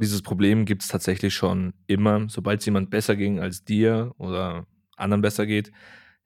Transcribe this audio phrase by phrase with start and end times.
[0.00, 2.26] Dieses Problem gibt es tatsächlich schon immer.
[2.28, 5.72] Sobald es jemand besser ging als dir oder anderen besser geht,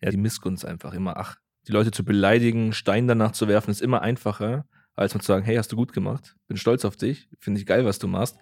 [0.00, 1.17] ja, die Missgunst einfach immer.
[1.17, 4.65] Ach, die Leute zu beleidigen, Stein danach zu werfen, ist immer einfacher,
[4.95, 7.67] als mal zu sagen, hey, hast du gut gemacht, bin stolz auf dich, finde ich
[7.67, 8.39] geil, was du machst.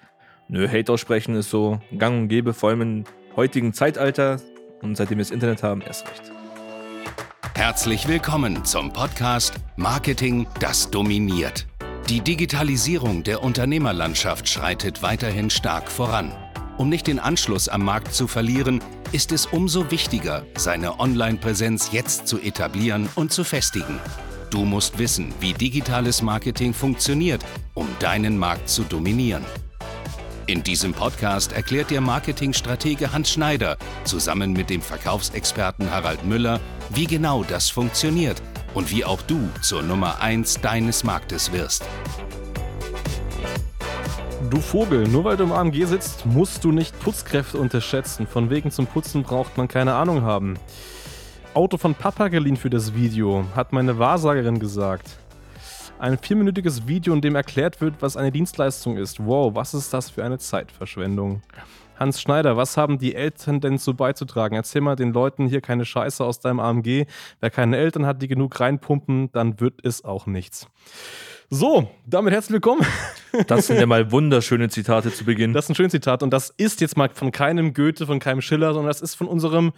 [0.48, 3.04] Nö, Hate aussprechen ist so gang und gäbe, vor allem im
[3.34, 4.38] heutigen Zeitalter
[4.82, 6.30] und seitdem wir das Internet haben, erst recht.
[7.54, 11.66] Herzlich willkommen zum Podcast Marketing, das dominiert.
[12.08, 16.32] Die Digitalisierung der Unternehmerlandschaft schreitet weiterhin stark voran.
[16.76, 18.82] Um nicht den Anschluss am Markt zu verlieren,
[19.12, 24.00] ist es umso wichtiger, seine Online-Präsenz jetzt zu etablieren und zu festigen.
[24.50, 29.44] Du musst wissen, wie digitales Marketing funktioniert, um deinen Markt zu dominieren.
[30.46, 36.60] In diesem Podcast erklärt dir Marketingstratege Hans Schneider zusammen mit dem Verkaufsexperten Harald Müller,
[36.90, 38.42] wie genau das funktioniert
[38.74, 41.84] und wie auch du zur Nummer 1 deines Marktes wirst.
[44.50, 48.26] Du Vogel, nur weil du im AMG sitzt, musst du nicht Putzkräfte unterschätzen.
[48.26, 50.58] Von wegen zum Putzen braucht man keine Ahnung haben.
[51.54, 55.18] Auto von Papa geliehen für das Video, hat meine Wahrsagerin gesagt.
[55.98, 59.24] Ein vierminütiges Video, in dem erklärt wird, was eine Dienstleistung ist.
[59.24, 61.42] Wow, was ist das für eine Zeitverschwendung?
[61.98, 64.56] Hans Schneider, was haben die Eltern denn so beizutragen?
[64.56, 67.06] Erzähl mal den Leuten hier keine Scheiße aus deinem AMG.
[67.40, 70.66] Wer keine Eltern hat, die genug reinpumpen, dann wird es auch nichts.
[71.50, 72.86] So, damit herzlich willkommen.
[73.46, 75.54] Das sind ja mal wunderschöne Zitate zu Beginn.
[75.54, 78.42] Das ist ein schönes Zitat und das ist jetzt mal von keinem Goethe, von keinem
[78.42, 79.72] Schiller, sondern das ist von unserem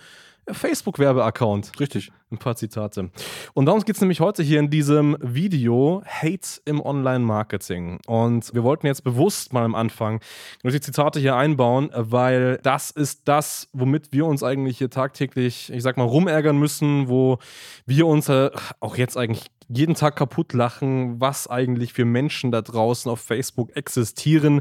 [0.50, 1.78] Facebook-Werbeaccount.
[1.80, 2.12] Richtig.
[2.30, 3.10] Ein paar Zitate.
[3.54, 8.00] Und darum geht es nämlich heute hier in diesem Video Hate im Online-Marketing.
[8.06, 10.20] Und wir wollten jetzt bewusst mal am Anfang
[10.64, 15.82] die Zitate hier einbauen, weil das ist das, womit wir uns eigentlich hier tagtäglich, ich
[15.82, 17.38] sag mal, rumärgern müssen, wo
[17.86, 18.50] wir uns äh,
[18.80, 23.74] auch jetzt eigentlich jeden Tag kaputt lachen, was eigentlich für Menschen da draußen auf Facebook
[23.76, 24.60] existieren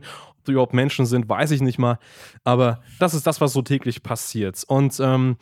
[0.51, 1.97] überhaupt Menschen sind, weiß ich nicht mal.
[2.43, 4.63] Aber das ist das, was so täglich passiert.
[4.67, 5.37] Und ähm,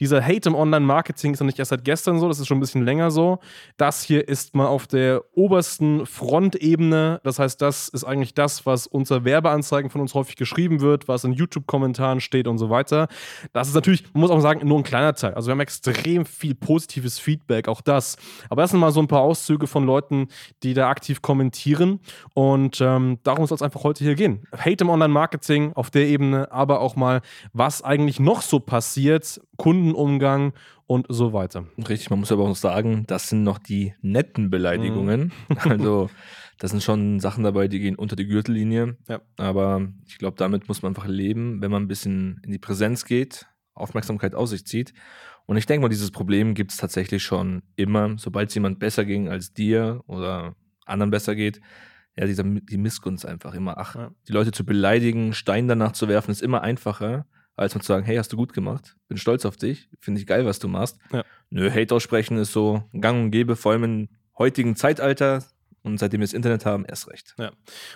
[0.00, 2.60] dieser Hate im Online-Marketing ist ja nicht erst seit gestern so, das ist schon ein
[2.60, 3.38] bisschen länger so.
[3.76, 7.20] Das hier ist mal auf der obersten Frontebene.
[7.24, 11.24] Das heißt, das ist eigentlich das, was unter Werbeanzeigen von uns häufig geschrieben wird, was
[11.24, 13.08] in YouTube-Kommentaren steht und so weiter.
[13.52, 15.34] Das ist natürlich, man muss auch sagen, nur ein kleiner Teil.
[15.34, 18.16] Also wir haben extrem viel positives Feedback, auch das.
[18.50, 20.28] Aber das sind mal so ein paar Auszüge von Leuten,
[20.62, 22.00] die da aktiv kommentieren.
[22.34, 24.45] Und ähm, darum soll es einfach heute hier gehen.
[24.52, 27.20] Hate im Online-Marketing auf der Ebene, aber auch mal,
[27.52, 30.52] was eigentlich noch so passiert, Kundenumgang
[30.86, 31.66] und so weiter.
[31.76, 35.32] Richtig, man muss aber auch sagen, das sind noch die netten Beleidigungen.
[35.48, 35.56] Mhm.
[35.70, 36.10] Also,
[36.58, 38.96] das sind schon Sachen dabei, die gehen unter die Gürtellinie.
[39.08, 39.20] Ja.
[39.36, 43.04] Aber ich glaube, damit muss man einfach leben, wenn man ein bisschen in die Präsenz
[43.04, 44.94] geht, Aufmerksamkeit aus sich zieht.
[45.44, 48.16] Und ich denke mal, dieses Problem gibt es tatsächlich schon immer.
[48.18, 50.56] Sobald es jemand besser ging als dir oder
[50.86, 51.60] anderen besser geht,
[52.16, 53.78] ja, dieser, die Missgunst einfach immer.
[53.78, 54.10] Ach, ja.
[54.28, 58.04] die Leute zu beleidigen, Stein danach zu werfen, ist immer einfacher, als mal zu sagen,
[58.04, 60.98] hey, hast du gut gemacht, bin stolz auf dich, finde ich geil, was du machst.
[61.12, 61.24] Ja.
[61.50, 65.44] Nö, Hate aussprechen ist so gang und gäbe, vor allem im heutigen Zeitalter,
[65.86, 67.34] und seitdem wir das Internet haben, erst recht.
[67.38, 67.52] Ja.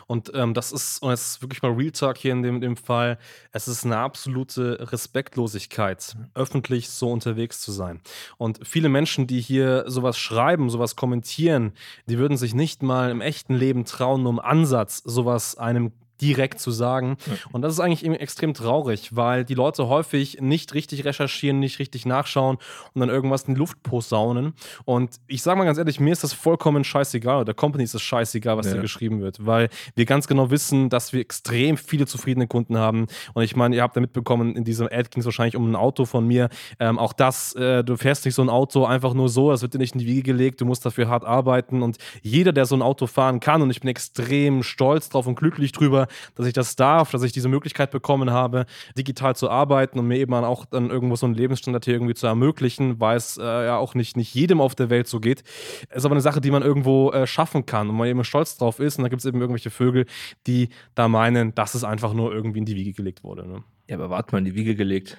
[0.07, 3.19] Und ähm, das ist, und jetzt wirklich mal Real Talk hier in dem, dem Fall,
[3.53, 8.01] es ist eine absolute Respektlosigkeit, öffentlich so unterwegs zu sein.
[8.39, 11.73] Und viele Menschen, die hier sowas schreiben, sowas kommentieren,
[12.07, 16.61] die würden sich nicht mal im echten Leben trauen, nur im Ansatz sowas einem direkt
[16.61, 17.17] zu sagen.
[17.53, 22.07] Und das ist eigentlich extrem traurig, weil die Leute häufig nicht richtig recherchieren, nicht richtig
[22.07, 22.59] nachschauen
[22.95, 24.55] und dann irgendwas in die Luft posaunen.
[24.85, 27.95] Und ich sage mal ganz ehrlich, mir ist das vollkommen scheißegal, oder der Company ist
[27.95, 28.73] das scheißegal, was ja.
[28.73, 33.07] hier geschrieben wird, weil wir ganz genau wissen, dass wir extrem viele zufriedene Kunden haben.
[33.35, 35.77] Und ich meine, ihr habt ja mitbekommen, in diesem Ad ging es wahrscheinlich um ein
[35.77, 36.49] Auto von mir.
[36.79, 39.75] Ähm, auch das, äh, du fährst nicht so ein Auto einfach nur so, das wird
[39.75, 41.83] dir nicht in die Wiege gelegt, du musst dafür hart arbeiten.
[41.83, 45.37] Und jeder, der so ein Auto fahren kann, und ich bin extrem stolz drauf und
[45.37, 48.67] glücklich drüber, dass ich das darf, dass ich diese Möglichkeit bekommen habe,
[48.97, 52.27] digital zu arbeiten und mir eben auch dann irgendwo so einen Lebensstandard hier irgendwie zu
[52.27, 55.43] ermöglichen, weil es äh, ja auch nicht, nicht jedem auf der Welt so geht.
[55.91, 58.81] Ist aber eine Sache, die man irgendwo äh, schaffen kann und man eben stolz drauf
[58.81, 58.99] ist.
[58.99, 60.07] Und da gibt es eben irgendwelche Vögel,
[60.47, 63.47] die da meinen, dass es einfach nur irgendwie in die Wiege gelegt wurde.
[63.47, 63.63] Ne?
[63.89, 65.19] Ja, aber warte mal, in die Wiege gelegt.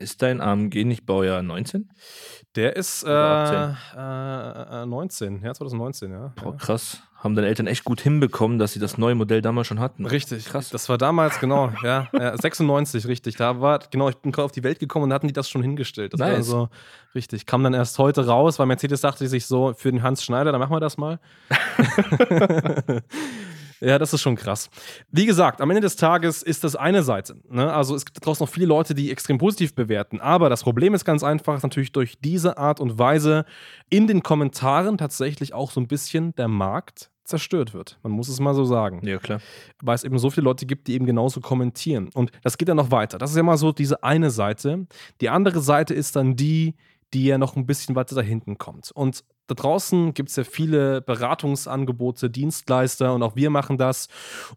[0.00, 1.90] Ist dein AMG nicht Baujahr 19?
[2.56, 6.32] Der ist äh, äh, 19, ja, 2019, ja.
[6.42, 7.02] Boah, krass.
[7.16, 10.06] Haben deine Eltern echt gut hinbekommen, dass sie das neue Modell damals schon hatten.
[10.06, 10.70] Richtig, krass.
[10.70, 13.36] Das war damals, genau, ja, ja 96, richtig.
[13.36, 15.60] Da war, genau, ich bin gerade auf die Welt gekommen und hatten die das schon
[15.60, 16.14] hingestellt.
[16.14, 16.32] Das nice.
[16.32, 16.68] war so,
[17.14, 17.44] richtig.
[17.44, 20.60] Kam dann erst heute raus, weil Mercedes dachte sich so, für den Hans Schneider, dann
[20.60, 21.20] machen wir das mal.
[23.80, 24.68] Ja, das ist schon krass.
[25.10, 27.36] Wie gesagt, am Ende des Tages ist das eine Seite.
[27.48, 27.72] Ne?
[27.72, 30.20] Also es gibt draußen noch viele Leute, die extrem positiv bewerten.
[30.20, 33.46] Aber das Problem ist ganz einfach, natürlich durch diese Art und Weise
[33.88, 37.98] in den Kommentaren tatsächlich auch so ein bisschen der Markt zerstört wird.
[38.02, 39.00] Man muss es mal so sagen.
[39.06, 39.40] Ja, klar.
[39.80, 42.10] Weil es eben so viele Leute gibt, die eben genauso kommentieren.
[42.12, 43.16] Und das geht dann noch weiter.
[43.16, 44.86] Das ist ja mal so diese eine Seite.
[45.22, 46.74] Die andere Seite ist dann die,
[47.14, 48.90] die ja noch ein bisschen weiter da hinten kommt.
[48.90, 54.08] Und da draußen gibt es ja viele Beratungsangebote, Dienstleister und auch wir machen das.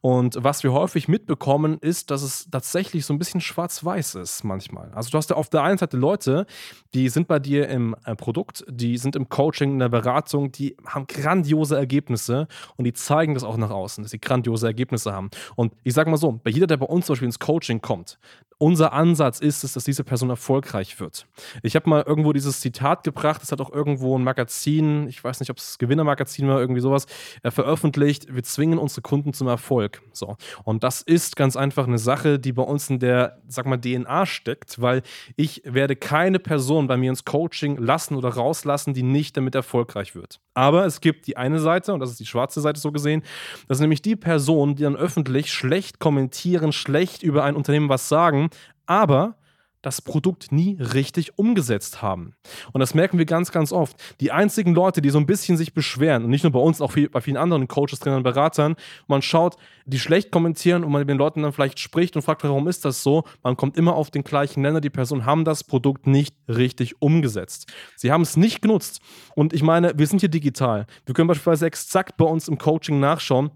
[0.02, 4.92] Und was wir häufig mitbekommen, ist, dass es tatsächlich so ein bisschen schwarz-weiß ist manchmal.
[4.94, 6.46] Also du hast ja auf der einen Seite Leute,
[6.94, 10.78] die sind bei dir im äh, Produkt, die sind im Coaching, in der Beratung, die
[10.86, 12.48] haben grandiose Ergebnisse
[12.78, 15.30] und die zeigen das auch nach außen, dass sie grandiose Ergebnisse haben.
[15.56, 18.20] Und ich sage mal so, bei jeder, der bei uns zum Beispiel ins Coaching kommt,
[18.64, 21.28] unser Ansatz ist es, dass diese Person erfolgreich wird.
[21.64, 25.40] Ich habe mal irgendwo dieses Zitat gebracht, das hat auch irgendwo ein Magazin, ich weiß
[25.40, 27.06] nicht, ob es Gewinnermagazin war, irgendwie sowas,
[27.42, 28.34] äh, veröffentlicht.
[28.34, 30.02] Wir zwingen unsere Kunden zum Erfolg.
[30.12, 30.38] So.
[30.64, 34.26] Und das ist ganz einfach eine Sache, die bei uns in der, sag mal, DNA
[34.26, 35.02] steckt, weil
[35.36, 40.16] ich werde keine Person bei mir ins Coaching lassen oder rauslassen, die nicht damit erfolgreich
[40.16, 40.40] wird.
[40.54, 43.24] Aber es gibt die eine Seite, und das ist die schwarze Seite so gesehen,
[43.68, 48.10] das ist nämlich die Person, die dann öffentlich schlecht kommentieren, schlecht über ein Unternehmen was
[48.10, 48.50] sagen,
[48.86, 49.36] aber
[49.84, 52.34] das Produkt nie richtig umgesetzt haben.
[52.72, 53.96] Und das merken wir ganz, ganz oft.
[54.22, 56.94] Die einzigen Leute, die so ein bisschen sich beschweren, und nicht nur bei uns, auch
[57.12, 58.76] bei vielen anderen Coaches, Trainern, Beratern,
[59.08, 62.44] man schaut, die schlecht kommentieren und man mit den Leuten dann vielleicht spricht und fragt,
[62.44, 63.26] warum ist das so?
[63.44, 64.80] Man kommt immer auf den gleichen Nenner.
[64.80, 67.72] Die Personen haben das Produkt nicht richtig umgesetzt.
[67.98, 69.02] Sie haben es nicht genutzt.
[69.36, 70.88] Und ich meine, wir sind hier digital.
[71.06, 73.52] Wir können beispielsweise exakt bei uns im Coaching nachschauen,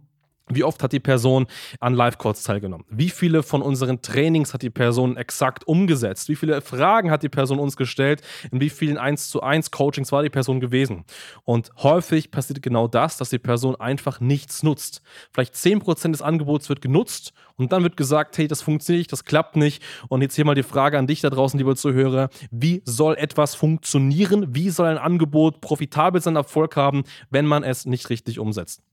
[0.50, 1.48] wie oft hat die Person
[1.80, 2.86] an Live-Calls teilgenommen?
[2.90, 6.30] Wie viele von unseren Trainings hat die Person exakt umgesetzt?
[6.30, 8.22] Wie viele Fragen hat die Person uns gestellt?
[8.52, 11.06] In wie vielen 1 zu 1 Coachings war die Person gewesen?
[11.44, 15.02] Und häufig passiert genau das, dass die Person einfach nichts nutzt.
[15.32, 19.26] Vielleicht 10% des Angebots wird genutzt und dann wird gesagt, hey, das funktioniert nicht, das
[19.26, 19.84] klappt nicht.
[20.08, 22.30] Und jetzt hier mal die Frage an dich da draußen, lieber Zuhörer.
[22.52, 24.56] Wie soll etwas funktionieren?
[24.56, 28.87] Wie soll ein Angebot profitabel sein, Erfolg haben, wenn man es nicht richtig umsetzt?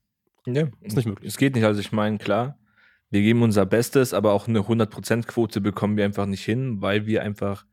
[0.45, 1.27] Ja, ist nicht möglich.
[1.27, 1.65] Es geht nicht.
[1.65, 2.57] Also ich meine, klar,
[3.09, 7.23] wir geben unser Bestes, aber auch eine 100%-Quote bekommen wir einfach nicht hin, weil wir
[7.23, 7.65] einfach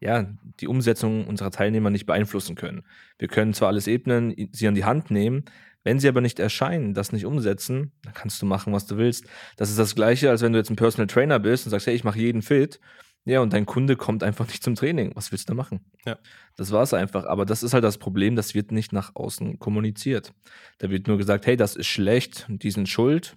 [0.00, 0.26] ja,
[0.60, 2.82] die Umsetzung unserer Teilnehmer nicht beeinflussen können.
[3.18, 5.44] Wir können zwar alles ebnen, sie an die Hand nehmen,
[5.84, 9.26] wenn sie aber nicht erscheinen, das nicht umsetzen, dann kannst du machen, was du willst.
[9.56, 11.94] Das ist das Gleiche, als wenn du jetzt ein Personal Trainer bist und sagst, hey,
[11.94, 12.80] ich mache jeden fit.
[13.30, 15.12] Ja, und dein Kunde kommt einfach nicht zum Training.
[15.14, 15.78] Was willst du da machen?
[16.04, 16.18] Ja.
[16.56, 17.26] Das war es einfach.
[17.26, 20.34] Aber das ist halt das Problem, das wird nicht nach außen kommuniziert.
[20.78, 23.36] Da wird nur gesagt, hey, das ist schlecht, die sind schuld.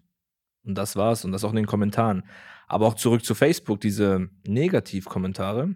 [0.65, 1.25] Und das war's.
[1.25, 2.23] Und das auch in den Kommentaren.
[2.67, 5.75] Aber auch zurück zu Facebook, diese Negativkommentare.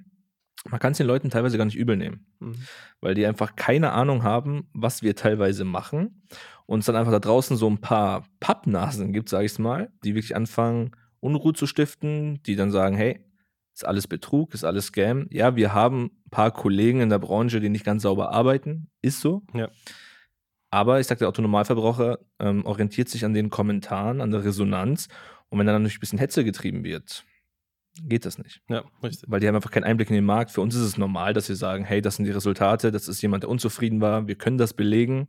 [0.67, 2.55] Man kann es den Leuten teilweise gar nicht übel nehmen, mhm.
[3.01, 6.23] weil die einfach keine Ahnung haben, was wir teilweise machen.
[6.65, 10.15] Und es dann einfach da draußen so ein paar Pappnasen gibt, sage ich mal, die
[10.15, 13.23] wirklich anfangen, Unruhe zu stiften, die dann sagen, hey,
[13.77, 15.27] ist alles Betrug, ist alles Scam.
[15.29, 18.89] Ja, wir haben ein paar Kollegen in der Branche, die nicht ganz sauber arbeiten.
[19.03, 19.43] Ist so.
[19.53, 19.69] Ja.
[20.71, 25.09] Aber ich sage, der Autonomalverbraucher ähm, orientiert sich an den Kommentaren, an der Resonanz.
[25.49, 27.23] Und wenn dann natürlich ein bisschen Hetze getrieben wird,
[28.01, 28.61] geht das nicht.
[28.67, 29.29] Ja, richtig.
[29.29, 30.49] Weil die haben einfach keinen Einblick in den Markt.
[30.49, 33.21] Für uns ist es normal, dass wir sagen, hey, das sind die Resultate, das ist
[33.21, 35.27] jemand, der unzufrieden war, wir können das belegen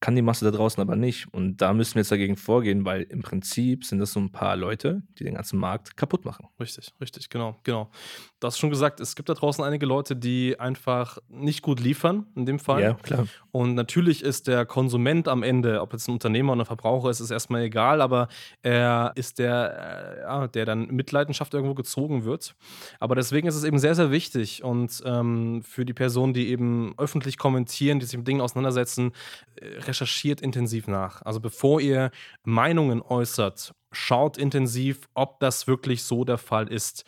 [0.00, 1.32] kann die Masse da draußen aber nicht.
[1.32, 4.56] Und da müssen wir jetzt dagegen vorgehen, weil im Prinzip sind das so ein paar
[4.56, 6.46] Leute, die den ganzen Markt kaputt machen.
[6.60, 7.90] Richtig, richtig, genau, genau.
[8.38, 12.26] Du hast schon gesagt, es gibt da draußen einige Leute, die einfach nicht gut liefern,
[12.36, 12.82] in dem Fall.
[12.82, 13.26] Ja, klar.
[13.58, 17.18] Und natürlich ist der Konsument am Ende, ob jetzt ein Unternehmer oder ein Verbraucher ist,
[17.18, 18.28] ist erstmal egal, aber
[18.62, 22.54] er ist der, äh, ja, der dann Mitleidenschaft irgendwo gezogen wird.
[23.00, 26.94] Aber deswegen ist es eben sehr, sehr wichtig und ähm, für die Personen, die eben
[26.98, 29.10] öffentlich kommentieren, die sich mit Dingen auseinandersetzen,
[29.56, 31.22] äh, recherchiert intensiv nach.
[31.22, 32.12] Also bevor ihr
[32.44, 37.04] Meinungen äußert, schaut intensiv, ob das wirklich so der Fall ist.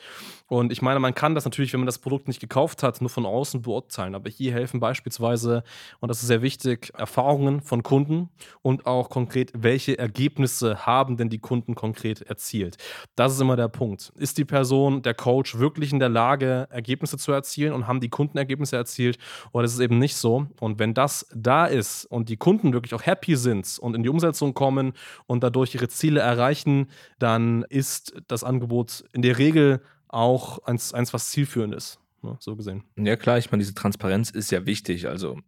[0.50, 3.10] Und ich meine, man kann das natürlich, wenn man das Produkt nicht gekauft hat, nur
[3.10, 4.16] von außen beurteilen.
[4.16, 5.62] Aber hier helfen beispielsweise,
[6.00, 8.30] und das ist sehr wichtig, Erfahrungen von Kunden
[8.62, 12.78] und auch konkret, welche Ergebnisse haben denn die Kunden konkret erzielt.
[13.14, 14.12] Das ist immer der Punkt.
[14.16, 18.08] Ist die Person, der Coach wirklich in der Lage, Ergebnisse zu erzielen und haben die
[18.08, 19.18] Kunden Ergebnisse erzielt
[19.52, 20.46] oder ist es eben nicht so?
[20.58, 24.08] Und wenn das da ist und die Kunden wirklich auch happy sind und in die
[24.08, 24.94] Umsetzung kommen
[25.26, 26.69] und dadurch ihre Ziele erreichen,
[27.18, 32.56] dann ist das Angebot in der Regel auch eins, eins was zielführend ist, ne, so
[32.56, 32.84] gesehen.
[32.96, 35.08] Ja, klar, ich meine, diese Transparenz ist ja wichtig.
[35.08, 35.38] Also,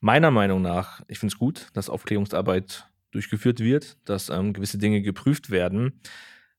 [0.00, 5.02] meiner Meinung nach, ich finde es gut, dass Aufklärungsarbeit durchgeführt wird, dass ähm, gewisse Dinge
[5.02, 6.00] geprüft werden.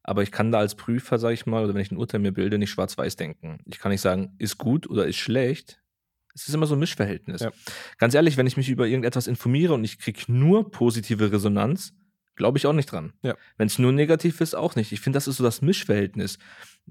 [0.04, 2.32] Aber ich kann da als Prüfer, sage ich mal, oder wenn ich ein Urteil mir
[2.32, 3.60] bilde, nicht schwarz-weiß denken.
[3.66, 5.82] Ich kann nicht sagen, ist gut oder ist schlecht.
[6.34, 7.42] Es ist immer so ein Mischverhältnis.
[7.42, 7.52] Ja.
[7.98, 11.94] Ganz ehrlich, wenn ich mich über irgendetwas informiere und ich kriege nur positive Resonanz,
[12.38, 13.12] glaube ich auch nicht dran.
[13.22, 13.36] Ja.
[13.58, 14.94] Wenn es nur negativ ist, auch nicht.
[14.94, 16.40] Ich finde, das ist so das Mischverhältnis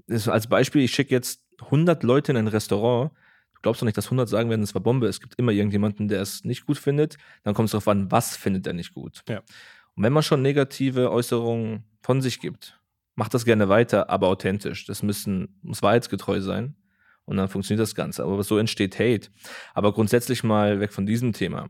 [0.05, 3.11] ist als Beispiel, ich schicke jetzt 100 Leute in ein Restaurant.
[3.55, 5.07] Du glaubst doch nicht, dass 100 sagen werden, es war Bombe.
[5.07, 7.17] Es gibt immer irgendjemanden, der es nicht gut findet.
[7.43, 9.23] Dann kommt es darauf an, was findet er nicht gut.
[9.27, 9.39] Ja.
[9.95, 12.79] Und wenn man schon negative Äußerungen von sich gibt,
[13.15, 14.85] macht das gerne weiter, aber authentisch.
[14.85, 16.75] Das müssen, muss wahrheitsgetreu sein.
[17.25, 18.23] Und dann funktioniert das Ganze.
[18.23, 19.29] Aber so entsteht Hate.
[19.73, 21.67] Aber grundsätzlich mal weg von diesem Thema.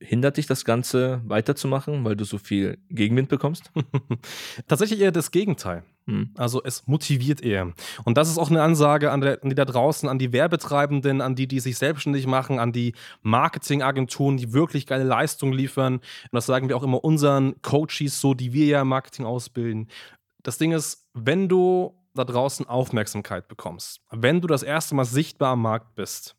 [0.00, 3.70] Hindert dich das Ganze weiterzumachen, weil du so viel Gegenwind bekommst?
[4.68, 5.84] Tatsächlich eher das Gegenteil.
[6.06, 6.30] Hm.
[6.36, 7.72] Also es motiviert eher.
[8.04, 11.20] Und das ist auch eine Ansage an, der, an, die da draußen, an die Werbetreibenden,
[11.20, 15.94] an die, die sich selbstständig machen, an die Marketingagenturen, die wirklich geile Leistungen liefern.
[15.94, 19.88] Und das sagen wir auch immer unseren Coaches so, die wir ja im Marketing ausbilden.
[20.42, 25.52] Das Ding ist, wenn du da draußen Aufmerksamkeit bekommst, wenn du das erste Mal sichtbar
[25.52, 26.36] am Markt bist,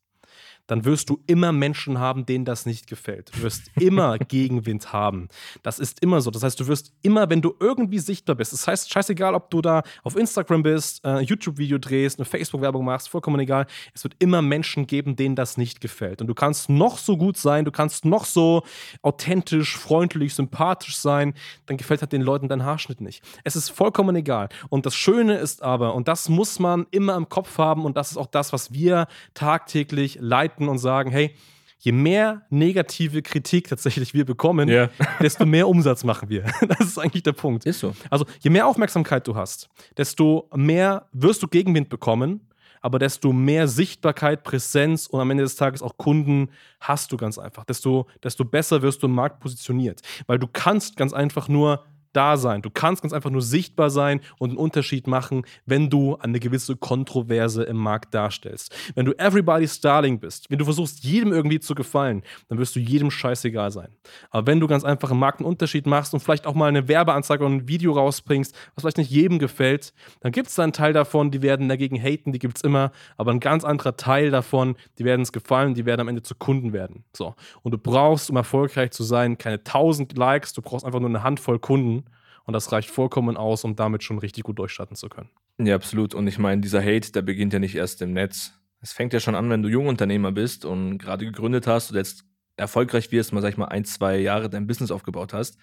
[0.67, 3.31] dann wirst du immer Menschen haben, denen das nicht gefällt.
[3.35, 5.27] Du wirst immer Gegenwind haben.
[5.63, 6.31] Das ist immer so.
[6.31, 9.61] Das heißt, du wirst immer, wenn du irgendwie sichtbar bist, das heißt, scheißegal, ob du
[9.61, 13.67] da auf Instagram bist, ein YouTube-Video drehst, eine Facebook-Werbung machst, vollkommen egal.
[13.93, 16.21] Es wird immer Menschen geben, denen das nicht gefällt.
[16.21, 18.63] Und du kannst noch so gut sein, du kannst noch so
[19.01, 21.33] authentisch, freundlich, sympathisch sein,
[21.65, 23.23] dann gefällt halt den Leuten dein Haarschnitt nicht.
[23.43, 24.49] Es ist vollkommen egal.
[24.69, 28.11] Und das Schöne ist aber, und das muss man immer im Kopf haben, und das
[28.11, 31.31] ist auch das, was wir tagtäglich leiten, beobachten und sagen, hey,
[31.79, 34.89] je mehr negative Kritik tatsächlich wir bekommen, yeah.
[35.19, 36.43] desto mehr Umsatz machen wir.
[36.67, 37.65] Das ist eigentlich der Punkt.
[37.65, 37.95] Ist so.
[38.09, 42.41] Also je mehr Aufmerksamkeit du hast, desto mehr wirst du Gegenwind bekommen,
[42.83, 46.49] aber desto mehr Sichtbarkeit, Präsenz und am Ende des Tages auch Kunden
[46.79, 47.63] hast du ganz einfach.
[47.65, 50.01] Desto, desto besser wirst du im Markt positioniert.
[50.27, 52.61] Weil du kannst ganz einfach nur da sein.
[52.61, 56.75] Du kannst ganz einfach nur sichtbar sein und einen Unterschied machen, wenn du eine gewisse
[56.75, 58.75] Kontroverse im Markt darstellst.
[58.95, 62.79] Wenn du everybody's Starling bist, wenn du versuchst, jedem irgendwie zu gefallen, dann wirst du
[62.79, 63.89] jedem scheißegal sein.
[64.29, 66.87] Aber wenn du ganz einfach im Markt einen Unterschied machst und vielleicht auch mal eine
[66.87, 70.73] Werbeanzeige und ein Video rausbringst, was vielleicht nicht jedem gefällt, dann gibt es da einen
[70.73, 74.31] Teil davon, die werden dagegen haten, die gibt es immer, aber ein ganz anderer Teil
[74.31, 77.03] davon, die werden es gefallen, die werden am Ende zu Kunden werden.
[77.15, 77.35] So.
[77.63, 81.23] Und du brauchst, um erfolgreich zu sein, keine tausend Likes, du brauchst einfach nur eine
[81.23, 82.00] Handvoll Kunden
[82.45, 85.29] und das reicht vollkommen aus, um damit schon richtig gut durchstarten zu können.
[85.57, 86.13] Ja, absolut.
[86.13, 88.53] Und ich meine, dieser Hate, der beginnt ja nicht erst im Netz.
[88.81, 92.25] Es fängt ja schon an, wenn du Jungunternehmer bist und gerade gegründet hast und jetzt
[92.57, 95.57] erfolgreich wirst, mal sag ich mal ein, zwei Jahre dein Business aufgebaut hast.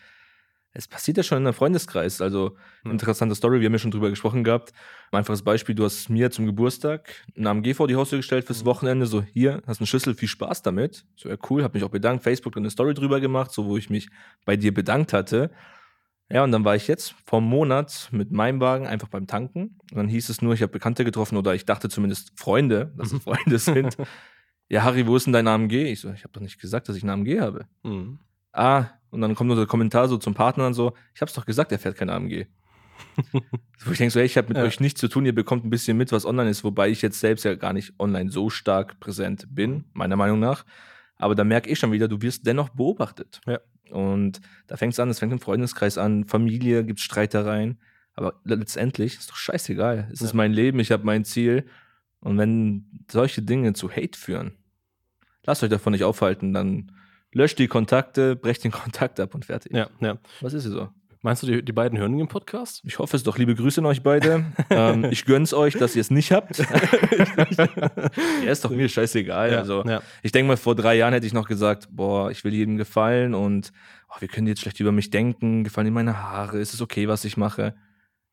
[0.73, 2.20] Es passiert ja schon in einem Freundeskreis.
[2.20, 2.92] Also, hm.
[2.92, 4.73] interessante Story, wir haben ja schon drüber gesprochen gehabt.
[5.11, 8.61] Ein einfaches Beispiel: Du hast mir zum Geburtstag einen AMG vor die Haustür gestellt fürs
[8.61, 8.66] hm.
[8.66, 9.06] Wochenende.
[9.06, 11.06] So, hier, hast eine Schlüssel, viel Spaß damit.
[11.16, 12.23] So, ja, cool, hab mich auch bedankt.
[12.23, 14.11] Facebook hat eine Story drüber gemacht, so, wo ich mich
[14.44, 15.50] bei dir bedankt hatte.
[16.30, 19.78] Ja, und dann war ich jetzt vor einem Monat mit meinem Wagen einfach beim Tanken.
[19.90, 23.12] Und dann hieß es nur, ich habe Bekannte getroffen oder ich dachte zumindest Freunde, dass
[23.12, 23.97] es Freunde sind.
[24.68, 25.73] ja, Harry, wo ist denn dein AMG?
[25.90, 27.66] Ich so, ich habe doch nicht gesagt, dass ich einen AMG habe.
[27.82, 28.18] Mhm.
[28.52, 31.35] Ah, und dann kommt nur der Kommentar so zum Partner und so, ich habe es
[31.35, 32.47] doch gesagt, er fährt kein AMG.
[33.85, 34.64] Wo ich denke so, hey, ich habe mit ja.
[34.64, 37.20] euch nichts zu tun, ihr bekommt ein bisschen mit, was online ist, wobei ich jetzt
[37.20, 40.64] selbst ja gar nicht online so stark präsent bin, meiner Meinung nach.
[41.16, 43.40] Aber da merke ich schon wieder, du wirst dennoch beobachtet.
[43.47, 43.58] Ja.
[43.90, 47.78] Und da fängt es an, es fängt im Freundeskreis an, Familie, gibt Streitereien.
[48.14, 50.09] Aber letztendlich ist doch scheißegal.
[50.12, 50.26] Es ja.
[50.26, 51.66] ist mein Leben, ich habe mein Ziel.
[52.21, 54.52] Und wenn solche Dinge zu Hate führen,
[55.45, 56.92] lasst euch davon nicht aufhalten, dann
[57.33, 59.73] löscht die Kontakte, brecht den Kontakt ab und fertig.
[59.73, 60.18] Ja, ja.
[60.40, 60.88] Was ist es so?
[61.22, 62.80] Meinst du, die, die beiden hören den Podcast?
[62.84, 63.38] Ich hoffe es doch.
[63.38, 64.44] Liebe Grüße an euch beide.
[64.70, 66.58] ähm, ich gönn's euch, dass ihr es nicht habt.
[68.44, 69.50] ja, ist doch mir scheißegal.
[69.52, 70.00] Ja, also, ja.
[70.22, 73.34] ich denke mal, vor drei Jahren hätte ich noch gesagt, boah, ich will jedem gefallen
[73.34, 73.72] und
[74.10, 75.64] oh, wir können jetzt schlecht über mich denken.
[75.64, 76.58] Gefallen dir meine Haare?
[76.58, 77.75] Ist es okay, was ich mache?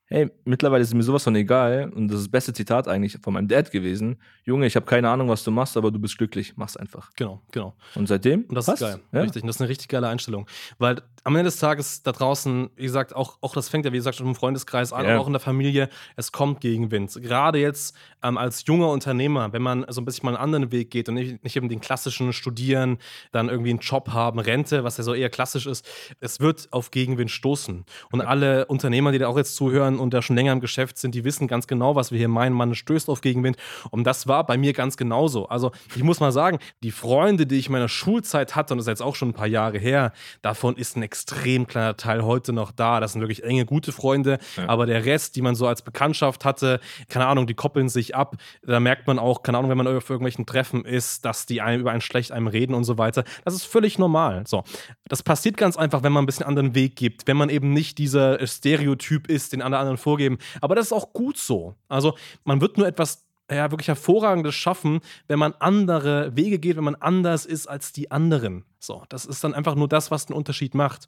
[0.07, 1.91] Hey, mittlerweile ist mir sowas von egal.
[1.95, 4.17] Und das ist das beste Zitat eigentlich von meinem Dad gewesen.
[4.43, 6.53] Junge, ich habe keine Ahnung, was du machst, aber du bist glücklich.
[6.55, 7.11] Mach's einfach.
[7.15, 7.75] Genau, genau.
[7.95, 8.43] Und seitdem?
[8.43, 8.81] Und das passt.
[8.81, 8.99] ist geil.
[9.11, 9.21] Ja?
[9.21, 9.41] Richtig.
[9.41, 10.47] Und das ist eine richtig geile Einstellung.
[10.77, 13.97] Weil am Ende des Tages da draußen, wie gesagt, auch, auch das fängt ja, wie
[13.97, 15.17] gesagt, schon im Freundeskreis an, ja.
[15.17, 15.89] auch in der Familie.
[16.15, 17.19] Es kommt Gegenwind.
[17.19, 20.91] Gerade jetzt ähm, als junger Unternehmer, wenn man so ein bisschen mal einen anderen Weg
[20.91, 22.99] geht und nicht, nicht eben den klassischen Studieren,
[23.31, 25.87] dann irgendwie einen Job haben, Rente, was ja so eher klassisch ist,
[26.19, 27.85] es wird auf Gegenwind stoßen.
[28.11, 28.27] Und ja.
[28.27, 31.23] alle Unternehmer, die da auch jetzt zuhören, und da schon länger im Geschäft sind, die
[31.23, 32.53] wissen ganz genau, was wir hier meinen.
[32.53, 33.57] Man stößt auf Gegenwind.
[33.91, 35.47] Und das war bei mir ganz genauso.
[35.47, 38.85] Also ich muss mal sagen, die Freunde, die ich in meiner Schulzeit hatte, und das
[38.85, 42.53] ist jetzt auch schon ein paar Jahre her, davon ist ein extrem kleiner Teil heute
[42.53, 42.99] noch da.
[42.99, 44.39] Das sind wirklich enge, gute Freunde.
[44.57, 44.69] Ja.
[44.69, 48.35] Aber der Rest, die man so als Bekanntschaft hatte, keine Ahnung, die koppeln sich ab.
[48.63, 51.81] Da merkt man auch, keine Ahnung, wenn man auf irgendwelchen Treffen ist, dass die einem
[51.81, 53.23] über einen schlecht einem reden und so weiter.
[53.43, 54.43] Das ist völlig normal.
[54.47, 54.63] So.
[55.07, 57.27] Das passiert ganz einfach, wenn man ein bisschen anderen Weg gibt.
[57.27, 60.37] Wenn man eben nicht dieser Stereotyp ist, den alle anderen vorgeben.
[60.61, 61.75] Aber das ist auch gut so.
[61.87, 66.83] Also man wird nur etwas ja, wirklich hervorragendes schaffen, wenn man andere Wege geht, wenn
[66.83, 68.65] man anders ist als die anderen.
[68.79, 71.07] So, das ist dann einfach nur das, was den Unterschied macht.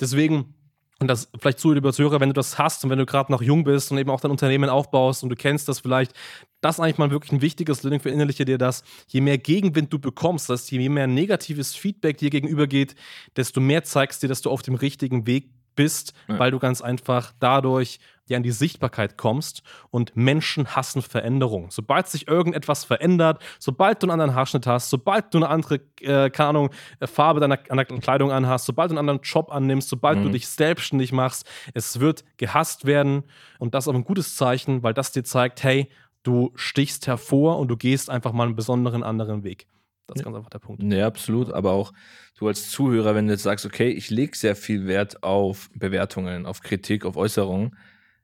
[0.00, 0.54] Deswegen
[1.00, 3.40] und das vielleicht zu, lieber Zuhörer, wenn du das hast und wenn du gerade noch
[3.40, 6.12] jung bist und eben auch dein Unternehmen aufbaust und du kennst das vielleicht,
[6.60, 8.84] das ist eigentlich mal wirklich ein wichtiges Learning, verinnerliche dir das.
[9.08, 12.96] Je mehr Gegenwind du bekommst, das je mehr negatives Feedback dir gegenübergeht,
[13.34, 15.48] desto mehr zeigst dir, dass du auf dem richtigen Weg
[15.80, 16.38] bist, ja.
[16.38, 21.70] weil du ganz einfach dadurch ja in die Sichtbarkeit kommst und Menschen hassen Veränderung.
[21.70, 26.28] Sobald sich irgendetwas verändert, sobald du einen anderen Haarschnitt hast, sobald du eine andere, äh,
[26.28, 26.70] keine Ahnung,
[27.00, 30.24] äh, Farbe deiner, deiner, Kleidung anhast, sobald du einen anderen Job annimmst, sobald mhm.
[30.24, 33.24] du dich selbstständig machst, es wird gehasst werden
[33.58, 35.88] und das ist auch ein gutes Zeichen, weil das dir zeigt, hey,
[36.24, 39.66] du stichst hervor und du gehst einfach mal einen besonderen anderen Weg.
[40.14, 40.82] Das ist ganz einfach der Punkt.
[40.82, 41.52] Ja, absolut.
[41.52, 41.92] Aber auch
[42.38, 46.46] du als Zuhörer, wenn du jetzt sagst, okay, ich lege sehr viel Wert auf Bewertungen,
[46.46, 47.76] auf Kritik, auf Äußerungen,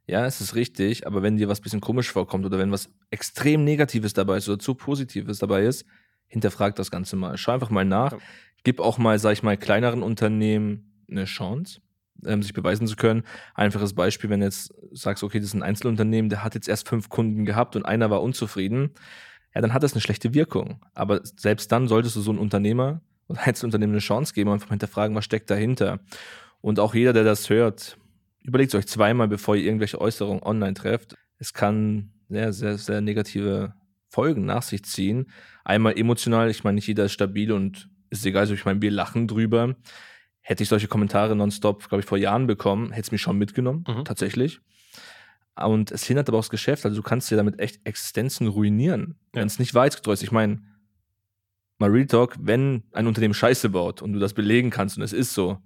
[0.07, 3.65] ja, es ist richtig, aber wenn dir was bisschen komisch vorkommt oder wenn was extrem
[3.65, 5.85] Negatives dabei ist oder zu Positives dabei ist,
[6.29, 7.37] hinterfrag das Ganze mal.
[7.37, 8.13] Schau einfach mal nach.
[8.13, 8.19] Ja.
[8.63, 11.81] Gib auch mal, sag ich mal, kleineren Unternehmen eine Chance,
[12.25, 13.25] ähm, sich beweisen zu können.
[13.55, 16.89] Einfaches Beispiel, wenn du jetzt sagst, okay, das ist ein Einzelunternehmen, der hat jetzt erst
[16.89, 18.91] fünf Kunden gehabt und einer war unzufrieden,
[19.57, 20.85] ja, dann hat das eine schlechte Wirkung.
[20.93, 24.69] Aber selbst dann solltest du so ein Unternehmer oder Einzelunternehmen eine Chance geben und einfach
[24.69, 26.01] hinterfragen, was steckt dahinter.
[26.61, 27.97] Und auch jeder, der das hört,
[28.43, 31.15] überlegt euch zweimal, bevor ihr irgendwelche Äußerungen online trefft.
[31.39, 33.73] Es kann sehr, sehr, sehr negative
[34.11, 35.31] Folgen nach sich ziehen.
[35.65, 38.91] Einmal emotional, ich meine, nicht jeder ist stabil und ist egal, so ich meine, wir
[38.91, 39.75] lachen drüber.
[40.43, 43.85] Hätte ich solche Kommentare nonstop, glaube ich, vor Jahren bekommen, hätte es mich schon mitgenommen,
[43.89, 44.05] mhm.
[44.05, 44.61] tatsächlich.
[45.57, 46.85] Und es hindert aber auch das Geschäft.
[46.85, 49.41] Also du kannst dir damit echt Existenzen ruinieren, ja.
[49.41, 50.23] wenn es nicht weit ist.
[50.23, 50.61] Ich meine,
[51.79, 55.13] mal Real Talk, wenn ein Unternehmen Scheiße baut und du das belegen kannst und es
[55.13, 55.59] ist so,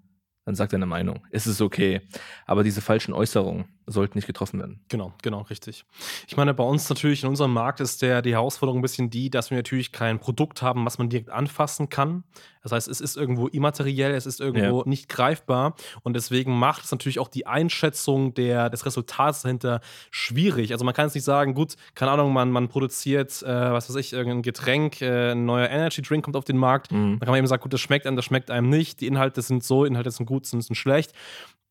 [0.44, 1.26] dann sag deine Meinung.
[1.30, 2.00] Es ist okay.
[2.47, 4.80] Aber diese falschen Äußerungen sollten nicht getroffen werden.
[4.88, 5.85] Genau, genau, richtig.
[6.28, 9.30] Ich meine, bei uns natürlich in unserem Markt ist der, die Herausforderung ein bisschen die,
[9.30, 12.25] dass wir natürlich kein Produkt haben, was man direkt anfassen kann.
[12.62, 14.88] Das heißt, es ist irgendwo immateriell, es ist irgendwo ja.
[14.88, 19.80] nicht greifbar und deswegen macht es natürlich auch die Einschätzung der, des Resultats dahinter
[20.11, 20.73] schwierig.
[20.73, 23.97] Also man kann es nicht sagen, gut, keine Ahnung, man, man produziert, äh, was weiß
[23.97, 26.92] ich, irgendein Getränk, äh, ein neuer Energy Drink kommt auf den Markt.
[26.92, 27.18] Mhm.
[27.18, 29.00] Dann kann man eben sagen, gut, das schmeckt einem, das schmeckt einem nicht.
[29.00, 31.12] Die Inhalte sind so, Inhalte sind gut, sind, sind schlecht.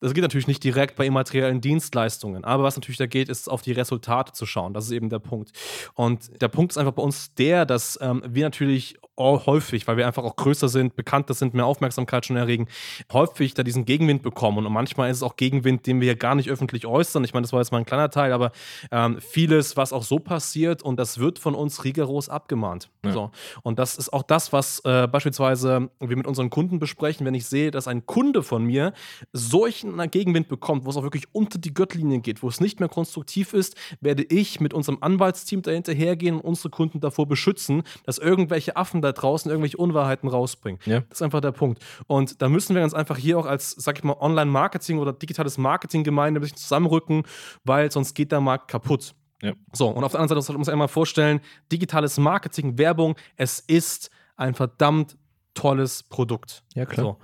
[0.01, 3.62] Das geht natürlich nicht direkt bei immateriellen Dienstleistungen, aber was natürlich da geht, ist auf
[3.62, 4.74] die Resultate zu schauen.
[4.74, 5.51] Das ist eben der Punkt.
[5.94, 10.08] Und der Punkt ist einfach bei uns der, dass ähm, wir natürlich häufig, weil wir
[10.08, 12.68] einfach auch größer sind, bekannter sind, mehr Aufmerksamkeit schon erregen,
[13.12, 14.66] häufig da diesen Gegenwind bekommen.
[14.66, 17.24] Und manchmal ist es auch Gegenwind, den wir hier gar nicht öffentlich äußern.
[17.24, 18.51] Ich meine, das war jetzt mal ein kleiner Teil, aber
[18.92, 22.90] ähm, vieles, was auch so passiert und das wird von uns rigoros abgemahnt.
[23.03, 23.12] Ja.
[23.12, 23.32] So.
[23.64, 27.46] Und das ist auch das, was äh, beispielsweise wir mit unseren Kunden besprechen, wenn ich
[27.46, 28.94] sehe, dass ein Kunde von mir
[29.34, 32.90] solchen Gegenwind bekommt, wo es auch wirklich unter die Gürtellinie geht, wo es nicht mehr
[32.90, 38.18] konstruktiv ist, werde ich mit unserem Anwaltsteam dahinter hergehen und unsere Kunden davor beschützen, dass
[38.18, 40.79] irgendwelche Affen da da draußen irgendwelche Unwahrheiten rausbringen.
[40.85, 41.01] Ja.
[41.01, 41.83] Das ist einfach der Punkt.
[42.07, 45.57] Und da müssen wir uns einfach hier auch als, sag ich mal, Online-Marketing oder digitales
[45.57, 47.24] Marketing-Gemeinde ein bisschen zusammenrücken,
[47.63, 49.15] weil sonst geht der Markt kaputt.
[49.41, 49.53] Ja.
[49.74, 51.39] So, und auf der anderen Seite muss man sich einmal vorstellen,
[51.72, 55.17] digitales Marketing, Werbung, es ist ein verdammt
[55.53, 56.63] tolles Produkt.
[56.75, 57.05] Ja, klar.
[57.05, 57.17] So.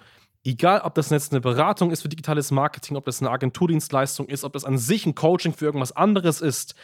[0.43, 4.43] Egal, ob das jetzt eine Beratung ist für digitales Marketing, ob das eine Agenturdienstleistung ist,
[4.43, 6.76] ob das an sich ein Coaching für irgendwas anderes ist.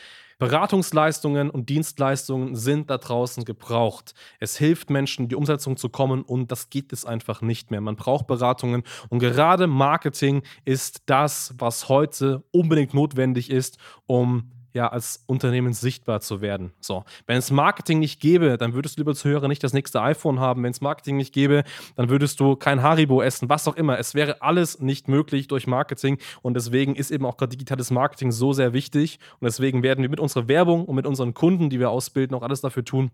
[0.41, 4.15] Beratungsleistungen und Dienstleistungen sind da draußen gebraucht.
[4.39, 7.79] Es hilft Menschen, die Umsetzung zu kommen und das geht es einfach nicht mehr.
[7.79, 13.77] Man braucht Beratungen und gerade Marketing ist das, was heute unbedingt notwendig ist,
[14.07, 16.71] um ja, als Unternehmen sichtbar zu werden.
[16.79, 20.39] So, wenn es Marketing nicht gäbe, dann würdest du, lieber Zuhörer, nicht das nächste iPhone
[20.39, 20.63] haben.
[20.63, 21.63] Wenn es Marketing nicht gäbe,
[21.95, 23.99] dann würdest du kein Haribo essen, was auch immer.
[23.99, 28.31] Es wäre alles nicht möglich durch Marketing und deswegen ist eben auch gerade digitales Marketing
[28.31, 31.79] so sehr wichtig und deswegen werden wir mit unserer Werbung und mit unseren Kunden, die
[31.79, 33.11] wir ausbilden, auch alles dafür tun,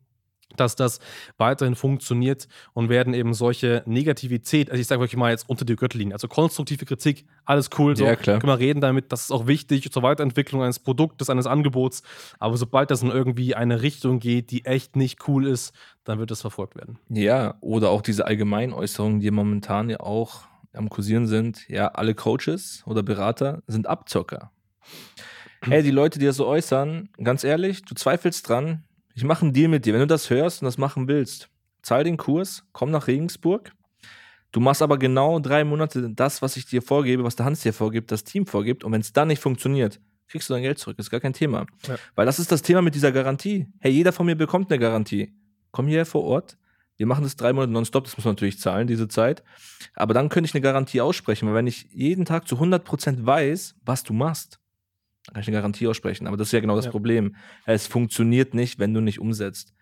[0.56, 1.00] dass das
[1.38, 5.76] weiterhin funktioniert und werden eben solche Negativität, also ich sage wirklich mal jetzt unter die
[5.76, 8.40] Gürtellinie, also konstruktive Kritik, alles cool, so ja, klar.
[8.40, 12.04] können wir reden damit, das ist auch wichtig zur Weiterentwicklung eines Produktes, eines Angebots,
[12.40, 16.32] aber sobald das in irgendwie eine Richtung geht, die echt nicht cool ist, dann wird
[16.32, 16.98] das verfolgt werden.
[17.10, 20.42] Ja, oder auch diese Allgemeinäußerungen, die momentan ja auch
[20.74, 24.52] am Kursieren sind, ja, alle Coaches oder Berater sind Abzocker.
[25.62, 28.84] Hey, die Leute, die das so äußern, ganz ehrlich, du zweifelst dran,
[29.18, 29.94] ich mache einen Deal mit dir.
[29.94, 31.50] Wenn du das hörst und das machen willst,
[31.82, 33.72] zahl den Kurs, komm nach Regensburg.
[34.52, 37.74] Du machst aber genau drei Monate das, was ich dir vorgebe, was der Hans dir
[37.74, 38.84] vorgibt, das Team vorgibt.
[38.84, 40.98] Und wenn es dann nicht funktioniert, kriegst du dein Geld zurück.
[40.98, 41.66] Das ist gar kein Thema.
[41.88, 41.96] Ja.
[42.14, 43.66] Weil das ist das Thema mit dieser Garantie.
[43.80, 45.34] Hey, jeder von mir bekommt eine Garantie.
[45.72, 46.56] Komm hier vor Ort.
[46.98, 48.04] Wir machen das drei Monate nonstop.
[48.04, 49.44] Das muss man natürlich zahlen, diese Zeit.
[49.96, 51.48] Aber dann könnte ich eine Garantie aussprechen.
[51.48, 54.60] Weil wenn ich jeden Tag zu 100% weiß, was du machst,
[55.34, 56.28] kann ich eine Garantie aussprechen.
[56.28, 56.92] Aber das ist ja genau das ja.
[56.92, 57.36] Problem.
[57.66, 59.74] Es funktioniert nicht, wenn du nicht umsetzt.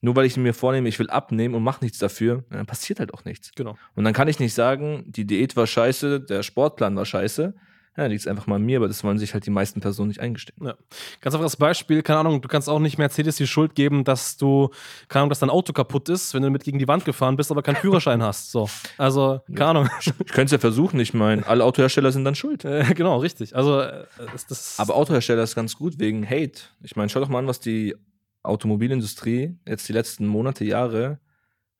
[0.00, 3.12] Nur weil ich mir vornehme, ich will abnehmen und mache nichts dafür, dann passiert halt
[3.14, 3.50] auch nichts.
[3.56, 3.76] Genau.
[3.94, 7.54] Und dann kann ich nicht sagen, die Diät war scheiße, der Sportplan war scheiße,
[7.98, 10.06] ja, liegt es einfach mal an mir, aber das wollen sich halt die meisten Personen
[10.06, 10.64] nicht eingestehen.
[10.64, 10.76] Ja.
[11.20, 14.70] Ganz einfaches Beispiel, keine Ahnung, du kannst auch nicht Mercedes die Schuld geben, dass du,
[15.08, 17.50] keine Ahnung, dass dein Auto kaputt ist, wenn du mit gegen die Wand gefahren bist,
[17.50, 18.52] aber keinen Führerschein hast.
[18.52, 18.70] So.
[18.98, 19.70] Also, keine ja.
[19.70, 19.90] Ahnung.
[20.00, 22.64] Ich, ich könnte es ja versuchen, ich meine, alle Autohersteller sind dann schuld.
[22.64, 23.56] Äh, genau, richtig.
[23.56, 24.06] Also, äh,
[24.48, 26.60] das aber Autohersteller ist ganz gut wegen Hate.
[26.84, 27.96] Ich meine, schau doch mal an, was die
[28.44, 31.18] Automobilindustrie jetzt die letzten Monate, Jahre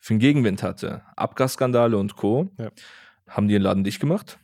[0.00, 1.02] für einen Gegenwind hatte.
[1.14, 2.50] Abgasskandale und Co.
[2.58, 2.70] Ja.
[3.28, 4.40] Haben die den Laden dicht gemacht?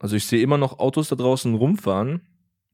[0.00, 2.22] Also ich sehe immer noch Autos da draußen rumfahren.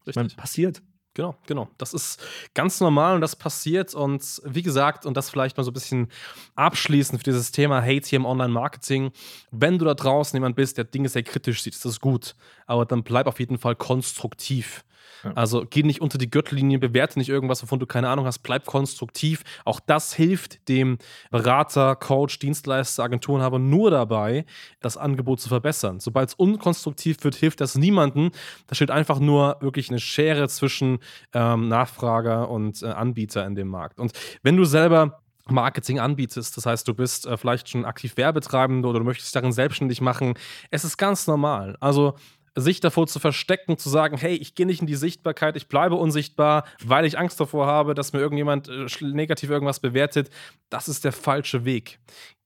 [0.06, 0.10] Richtig.
[0.10, 0.82] Ich meine, passiert.
[1.14, 1.68] Genau, genau.
[1.76, 3.94] Das ist ganz normal und das passiert.
[3.94, 6.08] Und wie gesagt, und das vielleicht mal so ein bisschen
[6.54, 9.10] abschließend für dieses Thema Hate hier im Online-Marketing.
[9.50, 12.34] Wenn du da draußen jemand bist, der Dinge sehr kritisch sieht, ist das gut.
[12.66, 14.84] Aber dann bleib auf jeden Fall konstruktiv.
[15.34, 18.66] Also geh nicht unter die Gürtellinie, bewerte nicht irgendwas, wovon du keine Ahnung hast, bleib
[18.66, 19.42] konstruktiv.
[19.64, 20.98] Auch das hilft dem
[21.30, 24.44] Berater, Coach, Dienstleister, Agenturenhaber nur dabei,
[24.80, 26.00] das Angebot zu verbessern.
[26.00, 28.30] Sobald es unkonstruktiv wird, hilft das niemandem.
[28.66, 30.98] Da steht einfach nur wirklich eine Schere zwischen
[31.32, 33.98] ähm, Nachfrager und äh, Anbieter in dem Markt.
[34.00, 34.12] Und
[34.42, 36.56] wenn du selber Marketing anbietest.
[36.56, 40.34] Das heißt, du bist äh, vielleicht schon aktiv Werbetreibende oder du möchtest darin selbstständig machen.
[40.70, 41.76] Es ist ganz normal.
[41.80, 42.14] Also
[42.54, 45.94] sich davor zu verstecken, zu sagen, hey, ich gehe nicht in die Sichtbarkeit, ich bleibe
[45.94, 50.30] unsichtbar, weil ich Angst davor habe, dass mir irgendjemand äh, negativ irgendwas bewertet,
[50.68, 51.98] das ist der falsche Weg.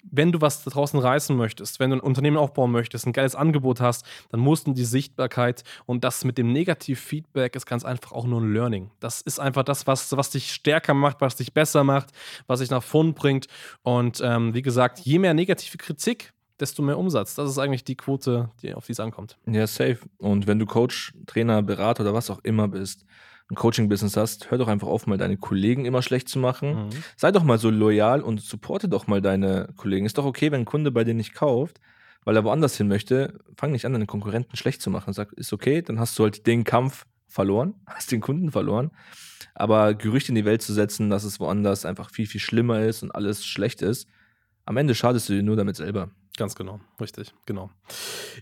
[0.08, 3.34] Wenn du was da draußen reißen möchtest, wenn du ein Unternehmen aufbauen möchtest, ein geiles
[3.34, 8.12] Angebot hast, dann musst du die Sichtbarkeit und das mit dem Negativ-Feedback ist ganz einfach
[8.12, 8.92] auch nur ein Learning.
[9.00, 12.10] Das ist einfach das, was, was dich stärker macht, was dich besser macht,
[12.46, 13.48] was dich nach vorn bringt.
[13.82, 17.34] Und ähm, wie gesagt, je mehr negative Kritik, desto mehr Umsatz.
[17.34, 19.38] Das ist eigentlich die Quote, die, auf die es ankommt.
[19.46, 19.98] Ja, safe.
[20.18, 23.04] Und wenn du Coach, Trainer, Berater oder was auch immer bist,
[23.50, 26.86] ein Coaching-Business hast, hör doch einfach auf, mal deine Kollegen immer schlecht zu machen.
[26.86, 26.90] Mhm.
[27.16, 30.04] Sei doch mal so loyal und supporte doch mal deine Kollegen.
[30.06, 31.80] Ist doch okay, wenn ein Kunde bei dir nicht kauft,
[32.24, 35.12] weil er woanders hin möchte, fang nicht an, deine Konkurrenten schlecht zu machen.
[35.12, 38.90] Sag, ist okay, dann hast du halt den Kampf verloren, hast den Kunden verloren.
[39.54, 43.02] Aber Gerüchte in die Welt zu setzen, dass es woanders einfach viel, viel schlimmer ist
[43.02, 44.08] und alles schlecht ist,
[44.64, 46.10] am Ende schadest du dir nur damit selber.
[46.36, 47.70] Ganz genau, richtig, genau.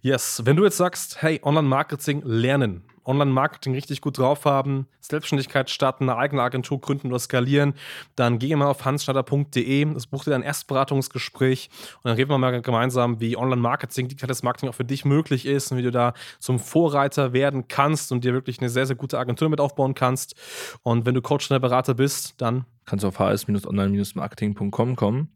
[0.03, 6.09] Yes, wenn du jetzt sagst, hey, Online-Marketing lernen, Online-Marketing richtig gut drauf haben, Selbstständigkeit starten,
[6.09, 7.75] eine eigene Agentur gründen oder skalieren,
[8.17, 12.61] dann geh mal auf hansschneider.de, das buch dir ein Erstberatungsgespräch und dann reden wir mal
[12.63, 16.59] gemeinsam, wie Online-Marketing, digitales Marketing auch für dich möglich ist und wie du da zum
[16.59, 20.35] Vorreiter werden kannst und dir wirklich eine sehr, sehr gute Agentur mit aufbauen kannst.
[20.83, 25.29] Und wenn du Coach oder Berater bist, dann kannst du auf hs-online-marketing.com kommen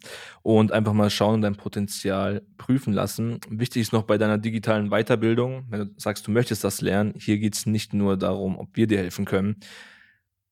[0.42, 3.40] und einfach mal schauen und dein Potenzial prüfen lassen.
[3.48, 7.38] Wichtig ist noch bei deiner digitalen Weiterbildung, wenn du sagst, du möchtest das lernen, hier
[7.38, 9.56] geht es nicht nur darum, ob wir dir helfen können.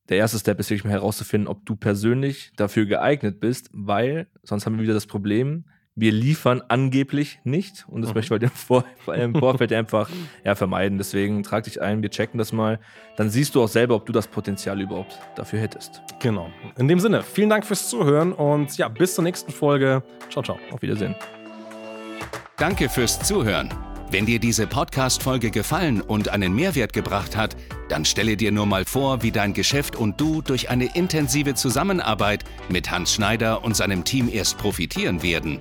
[0.09, 4.65] Der erste Step ist wirklich mal herauszufinden, ob du persönlich dafür geeignet bist, weil sonst
[4.65, 5.65] haben wir wieder das Problem,
[5.97, 8.17] wir liefern angeblich nicht und das mhm.
[8.17, 10.11] möchte ich heute vor, im Vorfeld einfach
[10.45, 10.99] ja, vermeiden.
[10.99, 12.79] Deswegen trag dich ein, wir checken das mal.
[13.17, 16.03] Dann siehst du auch selber, ob du das Potenzial überhaupt dafür hättest.
[16.21, 16.51] Genau.
[16.77, 20.03] In dem Sinne, vielen Dank fürs Zuhören und ja, bis zur nächsten Folge.
[20.31, 20.59] Ciao, ciao.
[20.71, 21.15] Auf Wiedersehen.
[22.59, 23.71] Danke fürs Zuhören.
[24.11, 27.57] Wenn dir diese Podcast-Folge gefallen und einen Mehrwert gebracht hat,
[27.89, 32.45] dann stelle dir nur mal vor, wie dein Geschäft und du durch eine intensive Zusammenarbeit
[32.69, 35.61] mit Hans Schneider und seinem Team erst profitieren werden.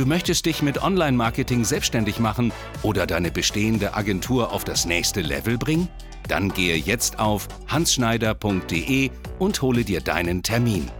[0.00, 5.58] Du möchtest dich mit Online-Marketing selbstständig machen oder deine bestehende Agentur auf das nächste Level
[5.58, 5.88] bringen?
[6.26, 10.90] Dann gehe jetzt auf hansschneider.de und hole dir deinen Termin.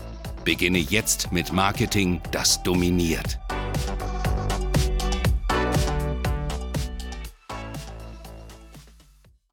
[0.44, 3.40] Beginne jetzt mit Marketing, das dominiert.